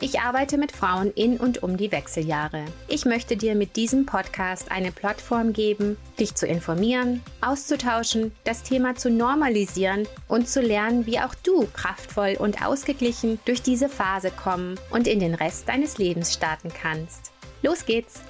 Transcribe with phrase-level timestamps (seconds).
[0.00, 2.64] Ich arbeite mit Frauen in und um die Wechseljahre.
[2.86, 8.94] Ich möchte dir mit diesem Podcast eine Plattform geben, dich zu informieren, auszutauschen, das Thema
[8.94, 14.78] zu normalisieren und zu lernen, wie auch du kraftvoll und ausgeglichen durch diese Phase kommen
[14.90, 17.32] und in den Rest deines Lebens starten kannst.
[17.62, 18.20] Los geht's!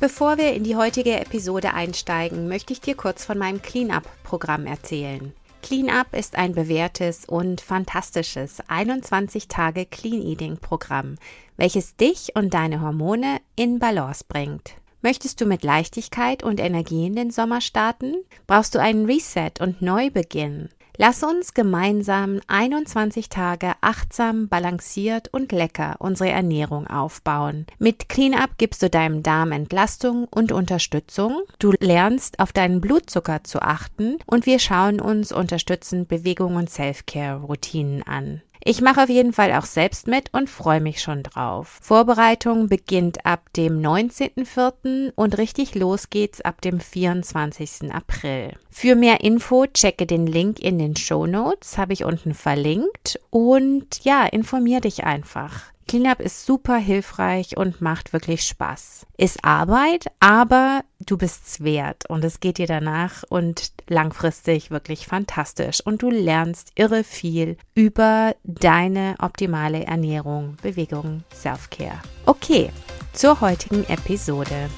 [0.00, 5.32] Bevor wir in die heutige Episode einsteigen, möchte ich dir kurz von meinem Cleanup-Programm erzählen.
[5.64, 11.16] Cleanup ist ein bewährtes und fantastisches 21 Tage Clean Eating Programm,
[11.56, 14.74] welches dich und deine Hormone in Balance bringt.
[15.00, 18.16] Möchtest du mit Leichtigkeit und Energie in den Sommer starten?
[18.46, 20.68] Brauchst du einen Reset und Neubeginn?
[20.96, 27.66] Lass uns gemeinsam 21 Tage achtsam, balanciert und lecker unsere Ernährung aufbauen.
[27.80, 31.42] Mit Cleanup gibst du deinem Darm Entlastung und Unterstützung.
[31.58, 38.04] Du lernst auf deinen Blutzucker zu achten und wir schauen uns unterstützend Bewegung und Self-Care-Routinen
[38.04, 38.42] an.
[38.66, 41.78] Ich mache auf jeden Fall auch selbst mit und freue mich schon drauf.
[41.82, 45.12] Vorbereitung beginnt ab dem 19.04.
[45.14, 47.92] und richtig los geht's ab dem 24.
[47.92, 48.52] April.
[48.70, 54.02] Für mehr Info checke den Link in den Show Notes, habe ich unten verlinkt und
[54.02, 55.73] ja, informier dich einfach.
[55.86, 59.06] Cleanup ist super hilfreich und macht wirklich Spaß.
[59.18, 65.82] Ist Arbeit, aber du bist's wert und es geht dir danach und langfristig wirklich fantastisch
[65.84, 72.00] und du lernst irre viel über deine optimale Ernährung, Bewegung, Self-Care.
[72.24, 72.70] Okay,
[73.12, 74.70] zur heutigen Episode.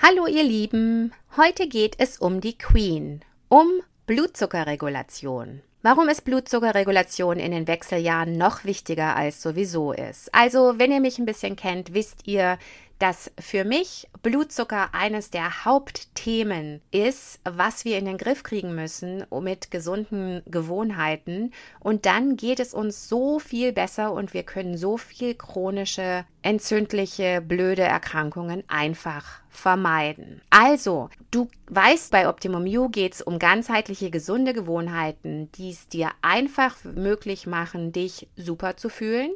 [0.00, 3.66] Hallo ihr Lieben, heute geht es um die Queen, um
[4.06, 5.62] Blutzuckerregulation.
[5.88, 10.34] Warum ist Blutzuckerregulation in den Wechseljahren noch wichtiger als sowieso ist?
[10.34, 12.58] Also, wenn ihr mich ein bisschen kennt, wisst ihr,
[12.98, 19.24] dass für mich Blutzucker eines der Hauptthemen ist, was wir in den Griff kriegen müssen
[19.40, 21.52] mit gesunden Gewohnheiten.
[21.80, 27.40] Und dann geht es uns so viel besser und wir können so viel chronische, entzündliche,
[27.40, 30.40] blöde Erkrankungen einfach vermeiden.
[30.50, 36.10] Also, du weißt, bei Optimum You geht es um ganzheitliche, gesunde Gewohnheiten, die es dir
[36.22, 39.30] einfach möglich machen, dich super zu fühlen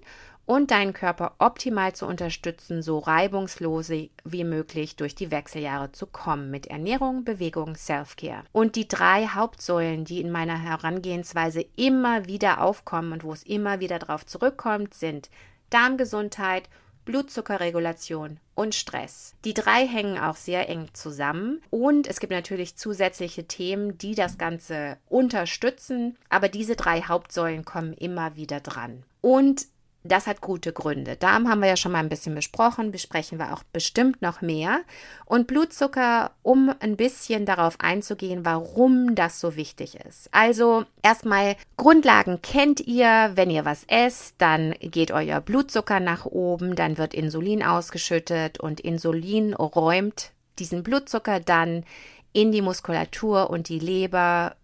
[0.47, 6.51] und deinen Körper optimal zu unterstützen, so reibungslos wie möglich durch die Wechseljahre zu kommen
[6.51, 8.43] mit Ernährung, Bewegung, Self-Care.
[8.53, 13.81] Und die drei Hauptsäulen, die in meiner Herangehensweise immer wieder aufkommen und wo es immer
[13.81, 15.31] wieder darauf zurückkommt, sind
[15.71, 16.69] Darmgesundheit,
[17.05, 19.35] Blutzuckerregulation und Stress.
[19.45, 24.37] Die drei hängen auch sehr eng zusammen und es gibt natürlich zusätzliche Themen, die das
[24.37, 29.03] Ganze unterstützen, aber diese drei Hauptsäulen kommen immer wieder dran.
[29.23, 29.67] Und
[30.03, 31.17] das hat gute Gründe.
[31.17, 34.81] Darm haben wir ja schon mal ein bisschen besprochen, besprechen wir auch bestimmt noch mehr.
[35.27, 40.29] Und Blutzucker, um ein bisschen darauf einzugehen, warum das so wichtig ist.
[40.33, 46.77] Also erstmal Grundlagen kennt ihr, wenn ihr was esst, dann geht euer Blutzucker nach oben,
[46.77, 51.85] dann wird Insulin ausgeschüttet und Insulin räumt diesen Blutzucker dann
[52.33, 54.55] in die Muskulatur und die Leber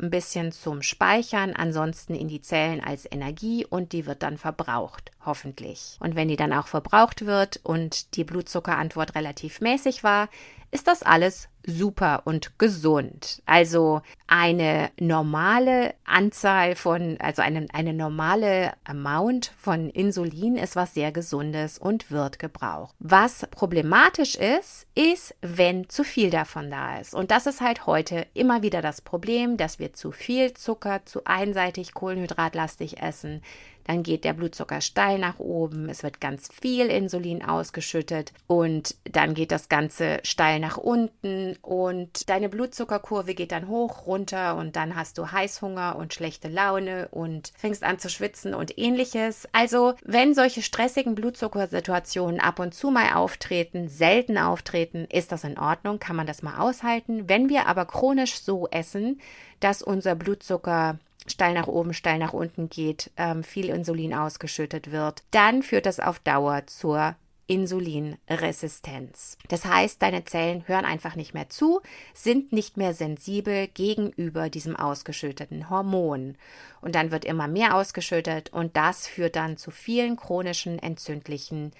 [0.00, 5.10] ein bisschen zum Speichern, ansonsten in die Zellen als Energie und die wird dann verbraucht,
[5.24, 5.96] hoffentlich.
[6.00, 10.28] Und wenn die dann auch verbraucht wird und die Blutzuckerantwort relativ mäßig war,
[10.76, 13.42] ist das alles super und gesund.
[13.46, 21.12] Also eine normale Anzahl von, also eine, eine normale Amount von Insulin ist was sehr
[21.12, 22.94] Gesundes und wird gebraucht.
[22.98, 27.14] Was problematisch ist, ist, wenn zu viel davon da ist.
[27.14, 31.24] Und das ist halt heute immer wieder das Problem, dass wir zu viel Zucker, zu
[31.24, 33.40] einseitig kohlenhydratlastig essen
[33.86, 39.34] dann geht der Blutzucker steil nach oben, es wird ganz viel Insulin ausgeschüttet und dann
[39.34, 44.96] geht das Ganze steil nach unten und deine Blutzuckerkurve geht dann hoch, runter und dann
[44.96, 49.48] hast du Heißhunger und schlechte Laune und fängst an zu schwitzen und ähnliches.
[49.52, 55.58] Also, wenn solche stressigen Blutzuckersituationen ab und zu mal auftreten, selten auftreten, ist das in
[55.58, 57.28] Ordnung, kann man das mal aushalten.
[57.28, 59.20] Wenn wir aber chronisch so essen,
[59.60, 60.98] dass unser Blutzucker
[61.30, 66.00] steil nach oben, steil nach unten geht, ähm, viel Insulin ausgeschüttet wird, dann führt das
[66.00, 67.16] auf Dauer zur
[67.48, 69.38] Insulinresistenz.
[69.48, 71.80] Das heißt, deine Zellen hören einfach nicht mehr zu,
[72.12, 76.36] sind nicht mehr sensibel gegenüber diesem ausgeschütteten Hormon.
[76.80, 81.72] Und dann wird immer mehr ausgeschüttet und das führt dann zu vielen chronischen entzündlichen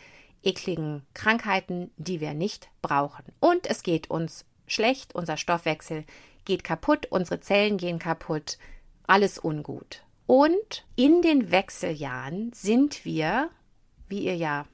[0.42, 3.24] ekligen Krankheiten, die wir nicht brauchen.
[3.40, 6.04] Und es geht uns schlecht, unser Stoffwechsel
[6.44, 8.58] geht kaputt, unsere Zellen gehen kaputt,
[9.06, 10.02] alles ungut.
[10.26, 13.50] Und in den Wechseljahren sind wir,
[14.08, 14.66] wie ihr ja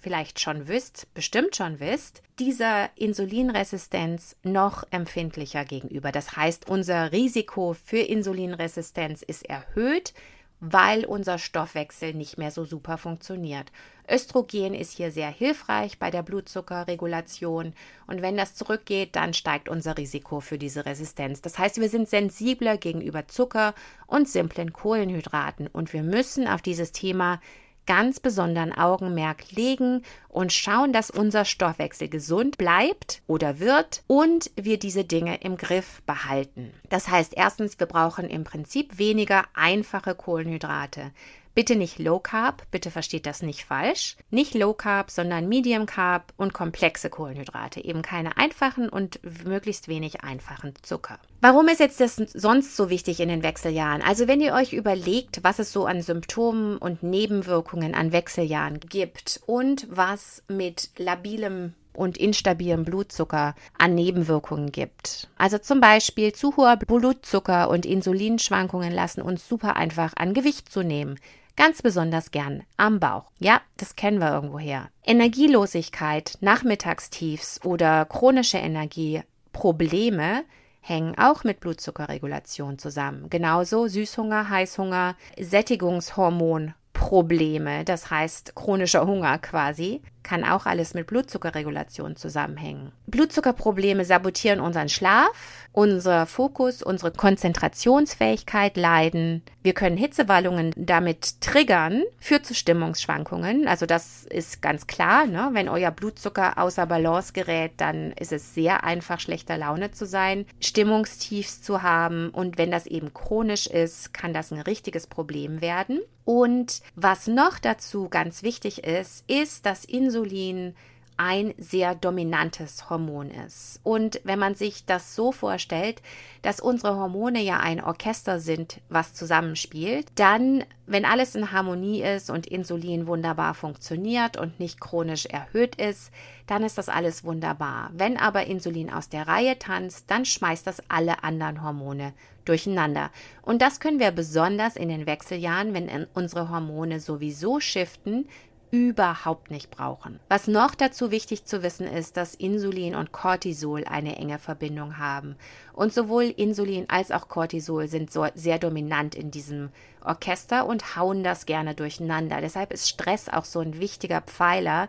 [0.00, 6.12] vielleicht schon wisst, bestimmt schon wisst, dieser Insulinresistenz noch empfindlicher gegenüber.
[6.12, 10.14] Das heißt, unser Risiko für Insulinresistenz ist erhöht,
[10.60, 13.70] weil unser Stoffwechsel nicht mehr so super funktioniert.
[14.10, 17.74] Östrogen ist hier sehr hilfreich bei der Blutzuckerregulation
[18.06, 21.42] und wenn das zurückgeht, dann steigt unser Risiko für diese Resistenz.
[21.42, 23.74] Das heißt, wir sind sensibler gegenüber Zucker
[24.06, 27.40] und simplen Kohlenhydraten und wir müssen auf dieses Thema
[27.88, 34.78] ganz besonderen Augenmerk legen und schauen, dass unser Stoffwechsel gesund bleibt oder wird und wir
[34.78, 36.70] diese Dinge im Griff behalten.
[36.90, 41.12] Das heißt, erstens, wir brauchen im Prinzip weniger einfache Kohlenhydrate.
[41.58, 44.16] Bitte nicht Low Carb, bitte versteht das nicht falsch.
[44.30, 47.84] Nicht Low Carb, sondern Medium Carb und komplexe Kohlenhydrate.
[47.84, 51.18] Eben keine einfachen und möglichst wenig einfachen Zucker.
[51.40, 54.02] Warum ist jetzt das sonst so wichtig in den Wechseljahren?
[54.02, 59.40] Also wenn ihr euch überlegt, was es so an Symptomen und Nebenwirkungen an Wechseljahren gibt
[59.46, 65.28] und was mit labilem und instabilem Blutzucker an Nebenwirkungen gibt.
[65.36, 71.18] Also zum Beispiel zu hoher Blutzucker und Insulinschwankungen lassen uns super einfach an Gewicht zunehmen
[71.58, 73.30] ganz besonders gern am Bauch.
[73.40, 74.88] Ja, das kennen wir irgendwoher.
[75.04, 80.44] Energielosigkeit, Nachmittagstiefs oder chronische Energieprobleme
[80.80, 83.28] hängen auch mit Blutzuckerregulation zusammen.
[83.28, 92.92] Genauso Süßhunger, Heißhunger, Sättigungshormonprobleme, das heißt chronischer Hunger quasi, kann auch alles mit Blutzuckerregulation zusammenhängen.
[93.06, 99.42] Blutzuckerprobleme sabotieren unseren Schlaf, unser Fokus, unsere Konzentrationsfähigkeit leiden.
[99.62, 103.68] Wir können Hitzewallungen damit triggern, führt zu Stimmungsschwankungen.
[103.68, 105.26] Also das ist ganz klar.
[105.26, 105.50] Ne?
[105.52, 110.46] Wenn euer Blutzucker außer Balance gerät, dann ist es sehr einfach, schlechter Laune zu sein,
[110.60, 112.30] Stimmungstiefs zu haben.
[112.30, 116.00] Und wenn das eben chronisch ist, kann das ein richtiges Problem werden.
[116.24, 120.74] Und was noch dazu ganz wichtig ist, ist, dass Insulin Insulin
[121.18, 123.80] ein sehr dominantes Hormon ist.
[123.82, 126.00] Und wenn man sich das so vorstellt,
[126.42, 132.30] dass unsere Hormone ja ein Orchester sind, was zusammenspielt, dann, wenn alles in Harmonie ist
[132.30, 136.12] und Insulin wunderbar funktioniert und nicht chronisch erhöht ist,
[136.46, 137.90] dann ist das alles wunderbar.
[137.94, 142.12] Wenn aber Insulin aus der Reihe tanzt, dann schmeißt das alle anderen Hormone
[142.44, 143.10] durcheinander.
[143.42, 148.28] Und das können wir besonders in den Wechseljahren, wenn unsere Hormone sowieso shiften,
[148.70, 150.20] überhaupt nicht brauchen.
[150.28, 155.36] Was noch dazu wichtig zu wissen ist, dass Insulin und Cortisol eine enge Verbindung haben.
[155.72, 159.70] Und sowohl Insulin als auch Cortisol sind so sehr dominant in diesem
[160.04, 162.40] Orchester und hauen das gerne durcheinander.
[162.40, 164.88] Deshalb ist Stress auch so ein wichtiger Pfeiler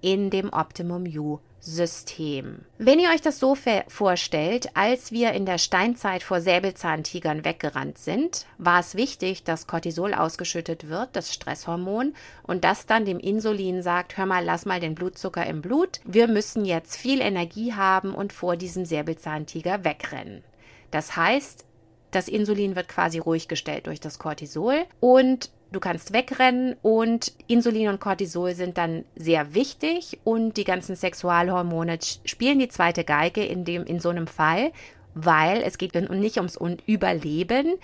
[0.00, 2.66] in dem Optimum U System.
[2.76, 3.56] Wenn ihr euch das so
[3.88, 10.12] vorstellt, als wir in der Steinzeit vor Säbelzahntigern weggerannt sind, war es wichtig, dass Cortisol
[10.12, 14.94] ausgeschüttet wird, das Stresshormon, und das dann dem Insulin sagt, hör mal, lass mal den
[14.94, 20.44] Blutzucker im Blut, wir müssen jetzt viel Energie haben und vor diesem Säbelzahntiger wegrennen.
[20.90, 21.64] Das heißt,
[22.10, 27.88] das Insulin wird quasi ruhig gestellt durch das Cortisol und du kannst wegrennen und Insulin
[27.88, 33.64] und Cortisol sind dann sehr wichtig und die ganzen Sexualhormone spielen die zweite Geige in
[33.64, 34.72] dem in so einem Fall,
[35.14, 37.74] weil es geht nicht ums Überleben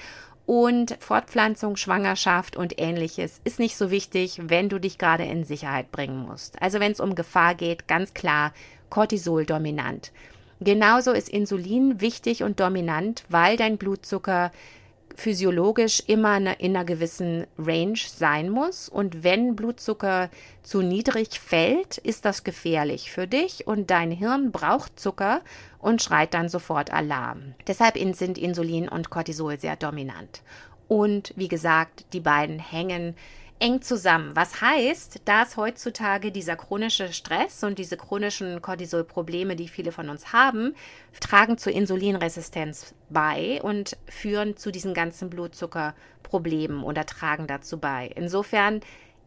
[0.46, 5.92] und Fortpflanzung, Schwangerschaft und ähnliches ist nicht so wichtig, wenn du dich gerade in Sicherheit
[5.92, 6.60] bringen musst.
[6.60, 8.52] Also wenn es um Gefahr geht, ganz klar
[8.88, 10.10] Cortisol dominant.
[10.60, 14.50] Genauso ist Insulin wichtig und dominant, weil dein Blutzucker
[15.20, 18.88] physiologisch immer in einer gewissen Range sein muss.
[18.88, 20.30] Und wenn Blutzucker
[20.62, 25.42] zu niedrig fällt, ist das gefährlich für dich und dein Hirn braucht Zucker
[25.78, 27.54] und schreit dann sofort Alarm.
[27.66, 30.42] Deshalb sind Insulin und Cortisol sehr dominant.
[30.88, 33.14] Und wie gesagt, die beiden hängen
[33.60, 34.34] eng zusammen.
[34.34, 40.32] Was heißt, dass heutzutage dieser chronische Stress und diese chronischen Cortisolprobleme, die viele von uns
[40.32, 40.74] haben,
[41.20, 48.10] tragen zur Insulinresistenz bei und führen zu diesen ganzen Blutzuckerproblemen oder tragen dazu bei.
[48.16, 48.80] Insofern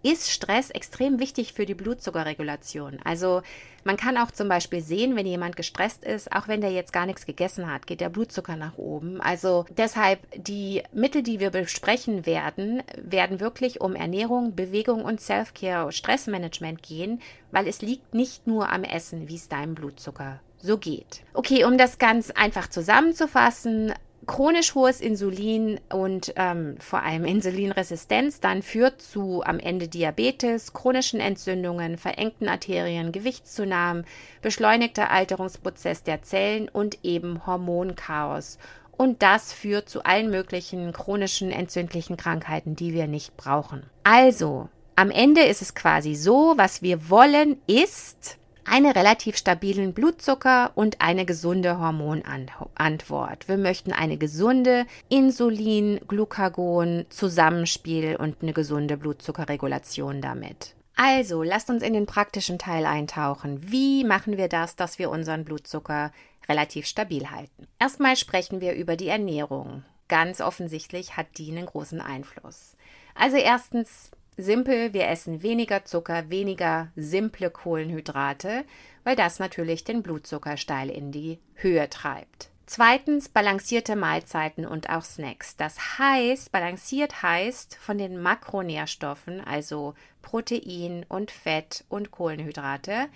[0.04, 3.00] ist Stress extrem wichtig für die Blutzuckerregulation.
[3.04, 3.42] Also
[3.86, 7.06] man kann auch zum Beispiel sehen, wenn jemand gestresst ist, auch wenn der jetzt gar
[7.06, 9.22] nichts gegessen hat, geht der Blutzucker nach oben.
[9.22, 15.92] Also deshalb die Mittel, die wir besprechen werden, werden wirklich um Ernährung, Bewegung und Self-Care,
[15.92, 21.22] Stressmanagement gehen, weil es liegt nicht nur am Essen, wie es deinem Blutzucker so geht.
[21.34, 23.94] Okay, um das ganz einfach zusammenzufassen,
[24.26, 31.20] chronisch hohes Insulin und ähm, vor allem Insulinresistenz dann führt zu am Ende Diabetes, chronischen
[31.20, 34.06] Entzündungen, verengten Arterien, Gewichtszunahmen,
[34.42, 38.58] beschleunigter Alterungsprozess der Zellen und eben Hormonchaos.
[38.96, 43.84] Und das führt zu allen möglichen chronischen entzündlichen Krankheiten, die wir nicht brauchen.
[44.04, 50.72] Also, am Ende ist es quasi so, was wir wollen ist, einen relativ stabilen Blutzucker
[50.76, 53.48] und eine gesunde Hormonantwort.
[53.48, 60.76] Wir möchten eine gesunde Insulin, Glucagon, Zusammenspiel und eine gesunde Blutzuckerregulation damit.
[60.96, 63.72] Also, lasst uns in den praktischen Teil eintauchen.
[63.72, 66.12] Wie machen wir das, dass wir unseren Blutzucker
[66.48, 67.68] relativ stabil halten?
[67.80, 69.84] Erstmal sprechen wir über die Ernährung.
[70.08, 72.76] Ganz offensichtlich hat die einen großen Einfluss.
[73.16, 78.66] Also erstens simpel, wir essen weniger Zucker, weniger simple Kohlenhydrate,
[79.04, 82.50] weil das natürlich den Blutzucker steil in die Höhe treibt.
[82.66, 85.58] Zweitens balancierte Mahlzeiten und auch Snacks.
[85.58, 93.10] Das heißt, balanciert heißt von den Makronährstoffen, also Protein und Fett und Kohlenhydrate,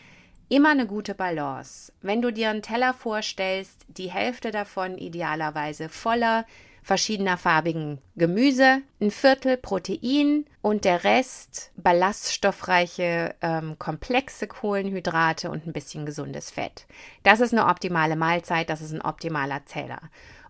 [0.50, 1.94] immer eine gute Balance.
[2.02, 6.46] Wenn du dir einen Teller vorstellst, die Hälfte davon idealerweise voller
[6.88, 15.74] verschiedener farbigen Gemüse, ein Viertel Protein und der Rest ballaststoffreiche, ähm, komplexe Kohlenhydrate und ein
[15.74, 16.88] bisschen gesundes Fett.
[17.24, 20.00] Das ist eine optimale Mahlzeit, das ist ein optimaler Zeller.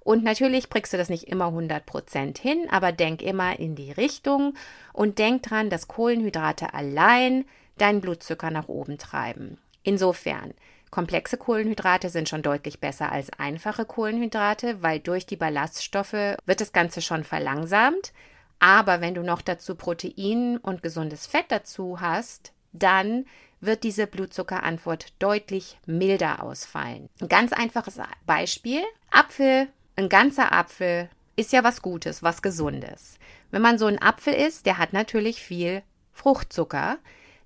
[0.01, 4.53] Und natürlich kriegst du das nicht immer 100% hin, aber denk immer in die Richtung
[4.93, 7.45] und denk dran, dass Kohlenhydrate allein
[7.79, 9.57] deinen Blutzucker nach oben treiben.
[9.81, 10.53] Insofern,
[10.89, 16.71] Komplexe Kohlenhydrate sind schon deutlich besser als einfache Kohlenhydrate, weil durch die Ballaststoffe wird das
[16.71, 18.13] Ganze schon verlangsamt.
[18.59, 23.25] Aber wenn du noch dazu Protein und gesundes Fett dazu hast, dann
[23.59, 27.09] wird diese Blutzuckerantwort deutlich milder ausfallen.
[27.21, 28.81] Ein ganz einfaches Beispiel.
[29.11, 33.17] Apfel, ein ganzer Apfel ist ja was Gutes, was Gesundes.
[33.51, 36.97] Wenn man so einen Apfel isst, der hat natürlich viel Fruchtzucker,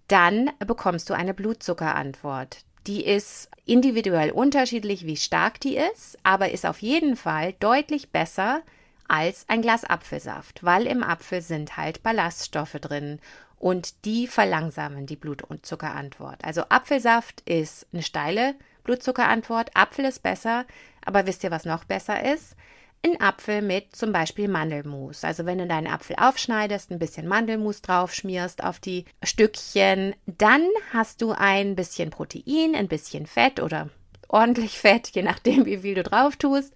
[0.07, 2.63] dann bekommst du eine Blutzuckerantwort.
[2.87, 8.61] Die ist individuell unterschiedlich, wie stark die ist, aber ist auf jeden Fall deutlich besser
[9.07, 13.19] als ein Glas Apfelsaft, weil im Apfel sind halt Ballaststoffe drin
[13.59, 16.43] und die verlangsamen die Blutzuckerantwort.
[16.43, 20.65] Also Apfelsaft ist eine steile Blutzuckerantwort, Apfel ist besser,
[21.05, 22.55] aber wisst ihr, was noch besser ist?
[23.03, 25.23] Einen Apfel mit zum Beispiel Mandelmus.
[25.23, 30.65] Also wenn du deinen Apfel aufschneidest, ein bisschen Mandelmus drauf schmierst auf die Stückchen, dann
[30.93, 33.89] hast du ein bisschen Protein, ein bisschen Fett oder
[34.27, 36.73] ordentlich Fett, je nachdem, wie viel du drauf tust,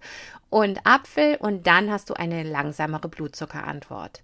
[0.50, 4.22] und Apfel und dann hast du eine langsamere Blutzuckerantwort.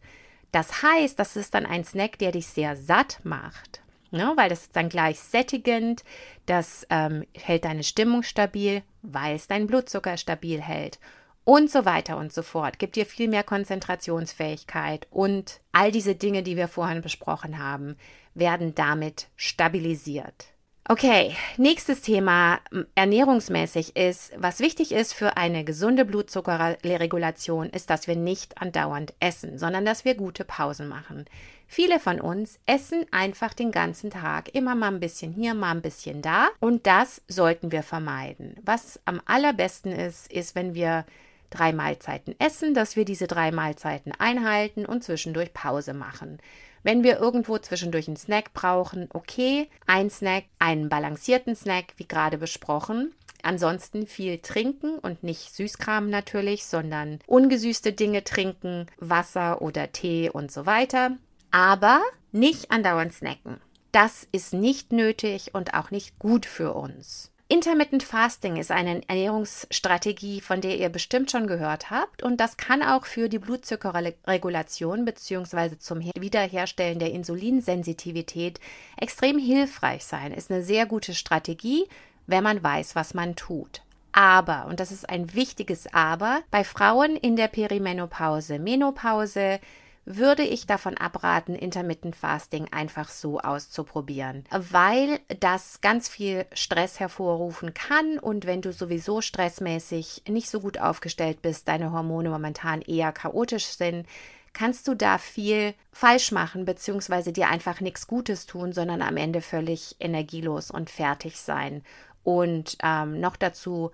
[0.51, 3.81] Das heißt, das ist dann ein Snack, der dich sehr satt macht.
[4.15, 6.05] Ne, weil das ist dann gleich sättigend,
[6.45, 10.99] das ähm, hält deine Stimmung stabil, weil es deinen Blutzucker stabil hält
[11.45, 12.79] und so weiter und so fort.
[12.79, 17.97] Gibt dir viel mehr Konzentrationsfähigkeit und all diese Dinge, die wir vorhin besprochen haben,
[18.35, 20.53] werden damit stabilisiert.
[20.89, 22.59] Okay, nächstes Thema
[22.97, 29.59] ernährungsmäßig ist, was wichtig ist für eine gesunde Blutzuckerregulation, ist, dass wir nicht andauernd essen,
[29.59, 31.27] sondern dass wir gute Pausen machen.
[31.69, 35.83] Viele von uns essen einfach den ganzen Tag, immer mal ein bisschen hier, mal ein
[35.83, 38.57] bisschen da und das sollten wir vermeiden.
[38.63, 41.07] Was am allerbesten ist, ist, wenn wir
[41.53, 46.39] drei Mahlzeiten essen, dass wir diese drei Mahlzeiten einhalten und zwischendurch Pause machen.
[46.83, 52.39] Wenn wir irgendwo zwischendurch einen Snack brauchen, okay, ein Snack, einen balancierten Snack, wie gerade
[52.39, 53.15] besprochen.
[53.43, 60.53] Ansonsten viel trinken und nicht Süßkram natürlich, sondern ungesüßte Dinge trinken, Wasser oder Tee und
[60.53, 61.17] so weiter.
[61.51, 63.61] Aber nicht andauernd snacken.
[63.91, 67.32] Das ist nicht nötig und auch nicht gut für uns.
[67.53, 72.83] Intermittent Fasting ist eine Ernährungsstrategie, von der ihr bestimmt schon gehört habt und das kann
[72.83, 75.77] auch für die Blutzuckerregulation bzw.
[75.77, 78.59] zum Wiederherstellen der Insulinsensitivität
[78.97, 80.33] extrem hilfreich sein.
[80.33, 81.85] Ist eine sehr gute Strategie,
[82.27, 83.83] wenn man weiß, was man tut.
[84.13, 89.61] Aber, und das ist ein wichtiges Aber, bei Frauen in der Perimenopause, Menopause,
[90.05, 97.73] würde ich davon abraten, Intermittent Fasting einfach so auszuprobieren, weil das ganz viel Stress hervorrufen
[97.73, 103.13] kann und wenn du sowieso stressmäßig nicht so gut aufgestellt bist, deine Hormone momentan eher
[103.13, 104.07] chaotisch sind,
[104.53, 109.41] kannst du da viel falsch machen, beziehungsweise dir einfach nichts Gutes tun, sondern am Ende
[109.41, 111.83] völlig energielos und fertig sein.
[112.25, 113.91] Und ähm, noch dazu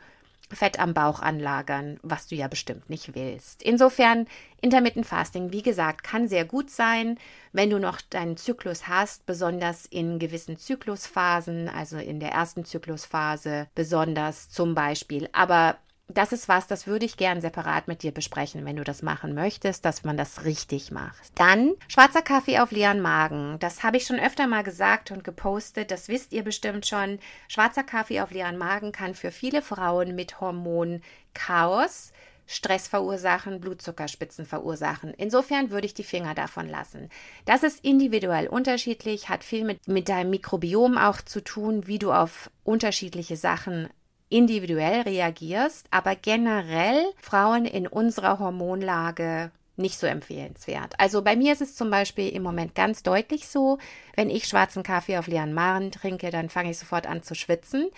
[0.50, 3.62] Fett am Bauch anlagern, was du ja bestimmt nicht willst.
[3.62, 4.26] Insofern,
[4.61, 7.19] Intermittent Fasting, wie gesagt, kann sehr gut sein,
[7.52, 13.69] wenn du noch deinen Zyklus hast, besonders in gewissen Zyklusphasen, also in der ersten Zyklusphase
[13.75, 15.28] besonders zum Beispiel.
[15.33, 15.76] Aber
[16.09, 19.35] das ist was, das würde ich gern separat mit dir besprechen, wenn du das machen
[19.35, 21.31] möchtest, dass man das richtig macht.
[21.35, 23.59] Dann schwarzer Kaffee auf leeren Magen.
[23.61, 25.91] Das habe ich schon öfter mal gesagt und gepostet.
[25.91, 27.19] Das wisst ihr bestimmt schon.
[27.49, 31.03] Schwarzer Kaffee auf leeren Magen kann für viele Frauen mit Hormon
[31.35, 32.12] Chaos
[32.50, 35.12] Stress verursachen, Blutzuckerspitzen verursachen.
[35.15, 37.11] Insofern würde ich die Finger davon lassen.
[37.45, 42.11] Das ist individuell unterschiedlich, hat viel mit, mit deinem Mikrobiom auch zu tun, wie du
[42.11, 43.91] auf unterschiedliche Sachen
[44.28, 50.94] individuell reagierst, aber generell Frauen in unserer Hormonlage nicht so empfehlenswert.
[50.99, 53.78] Also bei mir ist es zum Beispiel im Moment ganz deutlich so,
[54.16, 57.88] wenn ich schwarzen Kaffee auf leeren Magen trinke, dann fange ich sofort an zu schwitzen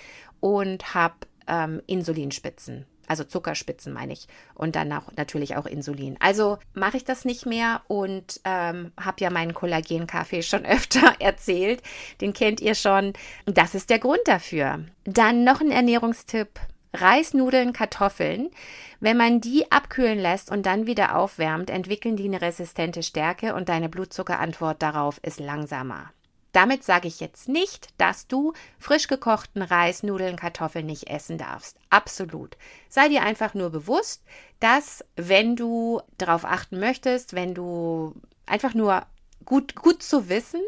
[0.40, 1.14] und habe
[1.46, 6.16] ähm, Insulinspitzen also Zuckerspitzen meine ich und dann auch natürlich auch Insulin.
[6.20, 11.82] Also mache ich das nicht mehr und ähm, habe ja meinen Kollagenkaffee schon öfter erzählt.
[12.20, 13.12] Den kennt ihr schon.
[13.46, 14.84] Das ist der Grund dafür.
[15.04, 16.60] Dann noch ein Ernährungstipp.
[16.92, 18.50] Reisnudeln, Kartoffeln.
[19.00, 23.68] Wenn man die abkühlen lässt und dann wieder aufwärmt, entwickeln die eine resistente Stärke und
[23.68, 26.10] deine Blutzuckerantwort darauf ist langsamer.
[26.52, 31.78] Damit sage ich jetzt nicht, dass du frisch gekochten Reis, Nudeln, Kartoffeln nicht essen darfst.
[31.90, 32.56] Absolut.
[32.88, 34.22] Sei dir einfach nur bewusst,
[34.58, 38.14] dass wenn du darauf achten möchtest, wenn du
[38.46, 39.06] einfach nur
[39.44, 40.62] gut, gut zu wissen,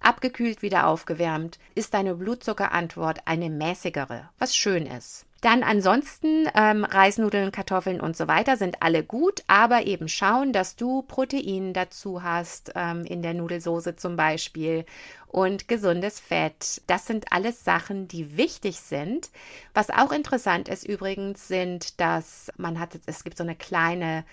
[0.00, 5.25] abgekühlt wieder aufgewärmt, ist deine Blutzuckerantwort eine mäßigere, was schön ist.
[5.42, 10.76] Dann ansonsten ähm, Reisnudeln, Kartoffeln und so weiter sind alle gut, aber eben schauen, dass
[10.76, 14.86] du Protein dazu hast, ähm, in der Nudelsoße zum Beispiel
[15.26, 16.80] und gesundes Fett.
[16.86, 19.30] Das sind alles Sachen, die wichtig sind.
[19.74, 24.24] Was auch interessant ist übrigens, sind, dass man hat, es gibt so eine kleine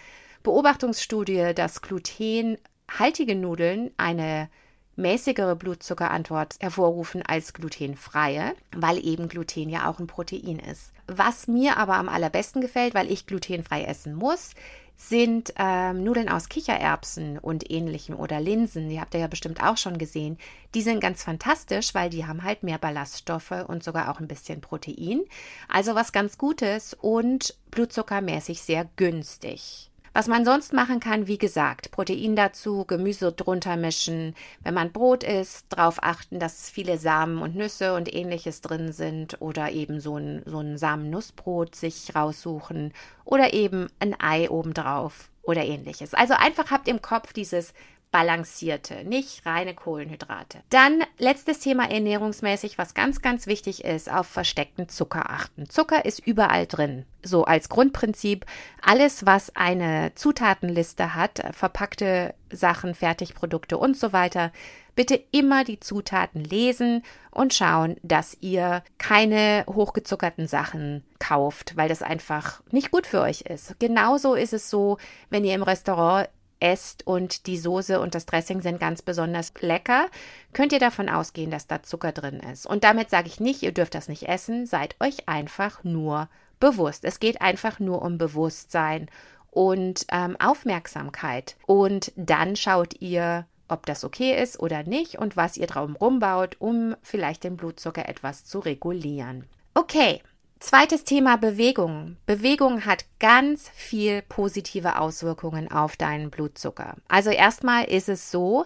[0.43, 4.49] Beobachtungsstudie, dass glutenhaltige Nudeln eine
[4.95, 10.91] mäßigere Blutzuckerantwort hervorrufen als glutenfreie, weil eben Gluten ja auch ein Protein ist.
[11.07, 14.51] Was mir aber am allerbesten gefällt, weil ich glutenfrei essen muss,
[14.95, 18.89] sind ähm, Nudeln aus Kichererbsen und ähnlichem oder Linsen.
[18.89, 20.37] Die habt ihr ja bestimmt auch schon gesehen.
[20.75, 24.61] Die sind ganz fantastisch, weil die haben halt mehr Ballaststoffe und sogar auch ein bisschen
[24.61, 25.21] Protein.
[25.67, 29.89] Also was ganz Gutes und blutzuckermäßig sehr günstig.
[30.15, 34.35] Was man sonst machen kann, wie gesagt, Protein dazu, Gemüse drunter mischen.
[34.61, 39.41] Wenn man Brot isst, darauf achten, dass viele Samen und Nüsse und ähnliches drin sind
[39.41, 42.93] oder eben so ein, so ein Samen-Nussbrot sich raussuchen
[43.25, 46.13] oder eben ein Ei obendrauf oder ähnliches.
[46.13, 47.73] Also einfach habt im Kopf dieses
[48.13, 50.59] balancierte, nicht reine Kohlenhydrate.
[50.69, 55.67] Dann letztes Thema ernährungsmäßig, was ganz, ganz wichtig ist, auf versteckten Zucker achten.
[55.67, 57.05] Zucker ist überall drin.
[57.23, 58.45] So als Grundprinzip,
[58.83, 64.51] alles, was eine Zutatenliste hat, verpackte Sachen, Fertigprodukte und so weiter,
[64.93, 72.03] bitte immer die Zutaten lesen und schauen, dass ihr keine hochgezuckerten Sachen kauft, weil das
[72.03, 73.79] einfach nicht gut für euch ist.
[73.79, 74.99] Genauso ist es so,
[75.31, 76.29] wenn ihr im Restaurant
[76.63, 80.07] esst und die Soße und das Dressing sind ganz besonders lecker,
[80.53, 82.65] könnt ihr davon ausgehen, dass da Zucker drin ist.
[82.65, 87.03] Und damit sage ich nicht, ihr dürft das nicht essen, seid euch einfach nur bewusst.
[87.03, 89.09] Es geht einfach nur um Bewusstsein
[89.51, 91.57] und ähm, Aufmerksamkeit.
[91.67, 96.55] Und dann schaut ihr, ob das okay ist oder nicht und was ihr drumherum baut,
[96.59, 99.45] um vielleicht den Blutzucker etwas zu regulieren.
[99.73, 100.21] Okay,
[100.63, 102.15] Zweites Thema Bewegung.
[102.25, 106.95] Bewegung hat ganz viel positive Auswirkungen auf deinen Blutzucker.
[107.09, 108.63] Also erstmal ist es so,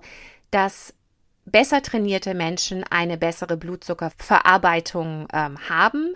[0.52, 0.94] dass
[1.46, 6.14] besser trainierte Menschen eine bessere Blutzuckerverarbeitung ähm, haben.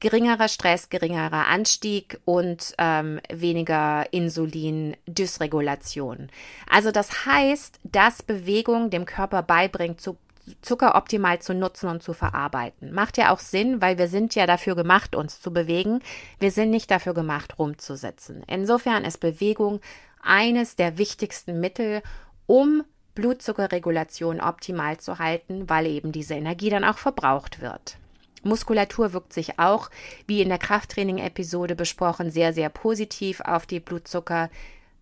[0.00, 6.30] Geringerer Stress, geringerer Anstieg und ähm, weniger Insulin-Dysregulation.
[6.68, 10.18] Also das heißt, dass Bewegung dem Körper beibringt, zu
[10.60, 12.92] Zucker optimal zu nutzen und zu verarbeiten.
[12.92, 16.00] Macht ja auch Sinn, weil wir sind ja dafür gemacht, uns zu bewegen.
[16.40, 18.42] Wir sind nicht dafür gemacht, rumzusitzen.
[18.48, 19.80] Insofern ist Bewegung
[20.20, 22.02] eines der wichtigsten Mittel,
[22.46, 22.82] um
[23.14, 27.98] Blutzuckerregulation optimal zu halten, weil eben diese Energie dann auch verbraucht wird.
[28.42, 29.90] Muskulatur wirkt sich auch,
[30.26, 34.50] wie in der Krafttraining-Episode besprochen, sehr, sehr positiv auf die Blutzucker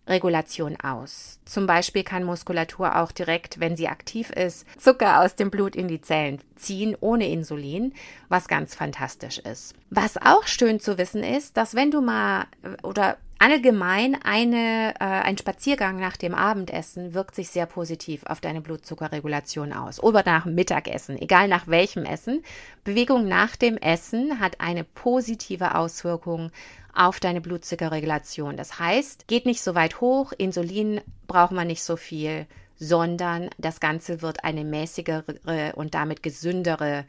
[0.07, 1.39] Regulation aus.
[1.45, 5.87] Zum Beispiel kann Muskulatur auch direkt, wenn sie aktiv ist, Zucker aus dem Blut in
[5.87, 7.93] die Zellen ziehen, ohne Insulin,
[8.27, 9.75] was ganz fantastisch ist.
[9.89, 12.45] Was auch schön zu wissen ist, dass wenn du mal
[12.83, 18.61] oder allgemein eine, äh, ein Spaziergang nach dem Abendessen wirkt sich sehr positiv auf deine
[18.61, 20.01] Blutzuckerregulation aus.
[20.01, 22.43] Oder nach dem Mittagessen, egal nach welchem Essen.
[22.83, 26.51] Bewegung nach dem Essen hat eine positive Auswirkung
[26.93, 28.57] auf deine Blutzuckerregulation.
[28.57, 33.79] Das heißt, geht nicht so weit hoch, Insulin braucht man nicht so viel, sondern das
[33.79, 37.05] Ganze wird eine mäßigere und damit gesündere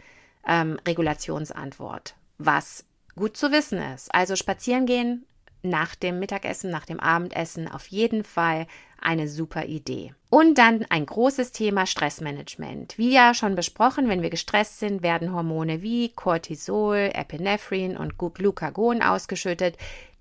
[0.46, 2.84] ähm, Regulationsantwort, was
[3.16, 4.14] gut zu wissen ist.
[4.14, 5.24] Also spazieren gehen
[5.62, 8.66] nach dem Mittagessen, nach dem Abendessen auf jeden Fall
[9.00, 10.14] eine super Idee.
[10.30, 12.96] Und dann ein großes Thema Stressmanagement.
[12.98, 19.02] Wie ja schon besprochen, wenn wir gestresst sind, werden Hormone wie Cortisol, Epinephrine und Glucagon
[19.02, 19.76] ausgeschüttet.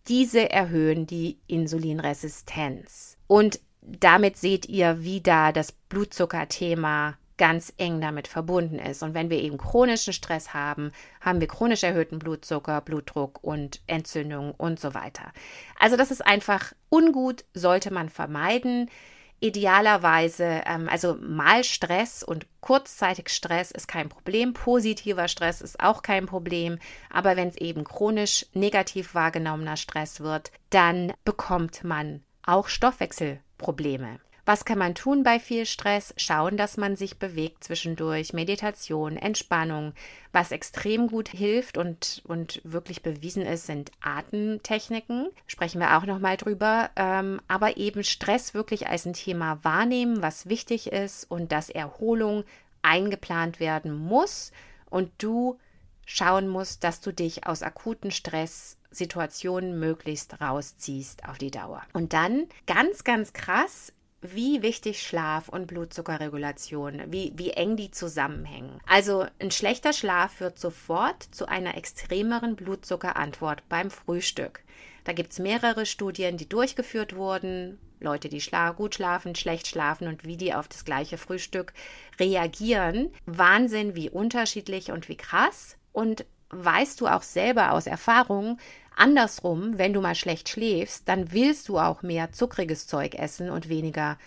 [0.07, 3.17] Diese erhöhen die Insulinresistenz.
[3.27, 9.01] Und damit seht ihr, wie da das Blutzuckerthema ganz eng damit verbunden ist.
[9.01, 14.51] Und wenn wir eben chronischen Stress haben, haben wir chronisch erhöhten Blutzucker, Blutdruck und Entzündung
[14.51, 15.33] und so weiter.
[15.79, 18.91] Also das ist einfach ungut, sollte man vermeiden.
[19.39, 26.03] Idealerweise, ähm, also mal Stress und kurzzeitig Stress ist kein Problem, positiver Stress ist auch
[26.03, 26.77] kein Problem,
[27.09, 34.19] aber wenn es eben chronisch negativ wahrgenommener Stress wird, dann bekommt man auch Stoffwechselprobleme.
[34.51, 36.13] Was kann man tun bei viel Stress?
[36.17, 39.93] Schauen, dass man sich bewegt zwischendurch, Meditation, Entspannung.
[40.33, 45.29] Was extrem gut hilft und, und wirklich bewiesen ist, sind Atemtechniken.
[45.47, 46.89] Sprechen wir auch nochmal drüber.
[46.97, 52.43] Ähm, aber eben Stress wirklich als ein Thema wahrnehmen, was wichtig ist und dass Erholung
[52.81, 54.51] eingeplant werden muss
[54.89, 55.59] und du
[56.05, 61.83] schauen musst, dass du dich aus akuten Stresssituationen möglichst rausziehst auf die Dauer.
[61.93, 68.79] Und dann ganz, ganz krass wie wichtig Schlaf und Blutzuckerregulation, wie, wie eng die zusammenhängen.
[68.87, 74.63] Also ein schlechter Schlaf führt sofort zu einer extremeren Blutzuckerantwort beim Frühstück.
[75.03, 77.79] Da gibt es mehrere Studien, die durchgeführt wurden.
[77.99, 81.73] Leute, die schla gut schlafen, schlecht schlafen und wie die auf das gleiche Frühstück
[82.19, 83.11] reagieren.
[83.25, 85.77] Wahnsinn, wie unterschiedlich und wie krass.
[85.91, 88.57] Und weißt du auch selber aus Erfahrung,
[88.95, 93.69] Andersrum, wenn du mal schlecht schläfst, dann willst du auch mehr zuckriges Zeug essen und
[93.69, 94.17] weniger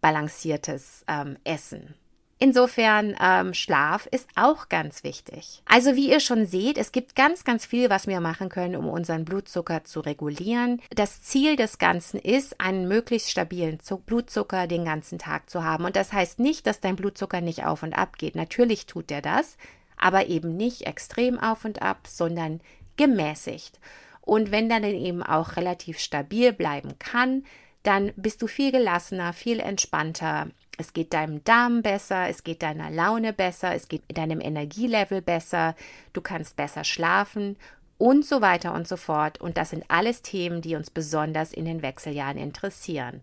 [0.00, 1.94] balanciertes ähm, Essen.
[2.38, 5.62] Insofern, ähm, Schlaf ist auch ganz wichtig.
[5.64, 8.88] Also wie ihr schon seht, es gibt ganz, ganz viel, was wir machen können, um
[8.88, 10.82] unseren Blutzucker zu regulieren.
[10.90, 15.84] Das Ziel des Ganzen ist, einen möglichst stabilen Blutzucker den ganzen Tag zu haben.
[15.84, 18.34] Und das heißt nicht, dass dein Blutzucker nicht auf und ab geht.
[18.34, 19.56] Natürlich tut er das,
[20.02, 22.60] aber eben nicht extrem auf und ab, sondern
[22.96, 23.78] gemäßigt.
[24.20, 27.44] Und wenn dann eben auch relativ stabil bleiben kann,
[27.82, 30.48] dann bist du viel gelassener, viel entspannter.
[30.78, 35.74] Es geht deinem Darm besser, es geht deiner Laune besser, es geht deinem Energielevel besser,
[36.12, 37.56] du kannst besser schlafen
[37.98, 39.40] und so weiter und so fort.
[39.40, 43.22] Und das sind alles Themen, die uns besonders in den Wechseljahren interessieren.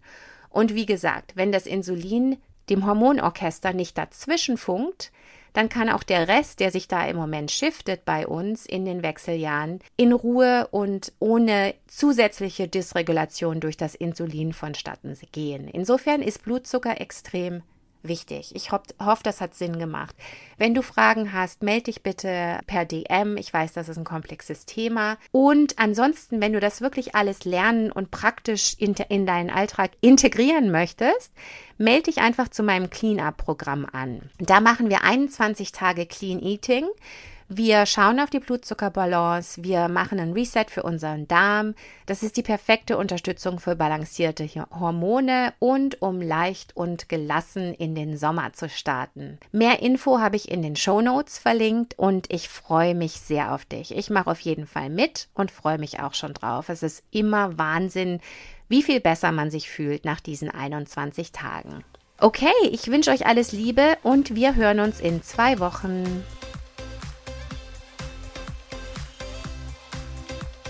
[0.50, 2.38] Und wie gesagt, wenn das Insulin
[2.70, 5.12] dem Hormonorchester nicht dazwischen funkt,
[5.54, 9.04] dann kann auch der Rest, der sich da im Moment shiftet bei uns in den
[9.04, 15.68] Wechseljahren, in Ruhe und ohne zusätzliche Dysregulation durch das Insulin vonstatten gehen.
[15.68, 17.64] Insofern ist Blutzucker extrem
[18.02, 18.56] wichtig.
[18.56, 20.16] Ich ho hoffe, das hat Sinn gemacht.
[20.58, 23.38] Wenn du Fragen hast, melde dich bitte per DM.
[23.38, 25.18] Ich weiß, das ist ein komplexes Thema.
[25.32, 30.72] Und ansonsten, wenn du das wirklich alles lernen und praktisch in, in deinen Alltag integrieren
[30.72, 31.32] möchtest,
[31.78, 34.30] melde dich einfach zu meinem Clean-Up-Programm an.
[34.40, 36.86] Da machen wir 21 Tage Clean Eating.
[37.52, 41.74] Wir schauen auf die Blutzuckerbalance, wir machen ein Reset für unseren Darm.
[42.06, 44.48] Das ist die perfekte Unterstützung für balancierte
[44.80, 49.40] Hormone und um leicht und gelassen in den Sommer zu starten.
[49.52, 53.66] Mehr Info habe ich in den Show Notes verlinkt und ich freue mich sehr auf
[53.66, 53.98] dich.
[53.98, 56.70] Ich mache auf jeden Fall mit und freue mich auch schon drauf.
[56.70, 58.20] Es ist immer Wahnsinn,
[58.68, 61.84] wie viel besser man sich fühlt nach diesen 21 Tagen.
[62.20, 66.24] Okay, ich wünsche euch alles Liebe und wir hören uns in zwei Wochen.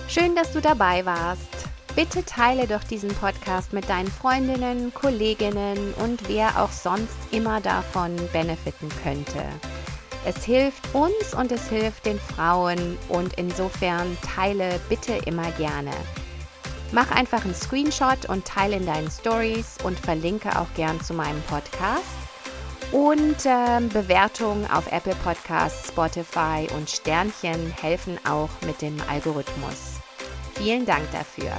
[0.09, 1.69] Schön, dass du dabei warst.
[1.95, 8.15] Bitte teile doch diesen Podcast mit deinen Freundinnen, Kolleginnen und wer auch sonst immer davon
[8.33, 9.43] benefiten könnte.
[10.25, 15.91] Es hilft uns und es hilft den Frauen und insofern teile bitte immer gerne.
[16.91, 21.41] Mach einfach einen Screenshot und teile in deinen Stories und verlinke auch gern zu meinem
[21.43, 22.01] Podcast.
[22.91, 29.88] Und äh, Bewertungen auf Apple Podcasts, Spotify und Sternchen helfen auch mit dem Algorithmus.
[30.59, 31.53] Vielen Dank dafür.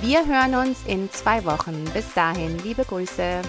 [0.00, 1.84] Wir hören uns in zwei Wochen.
[1.92, 3.42] Bis dahin, liebe Grüße.